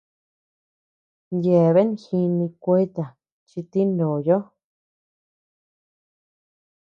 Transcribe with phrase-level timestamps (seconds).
[1.43, 3.03] Yeabean jini kueta
[3.49, 4.37] chi tiï ndoyo.